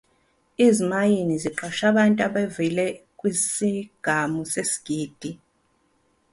[0.65, 2.85] Izimayini ziqashe abantu abevile
[3.19, 5.31] kwisigamu sesigidi.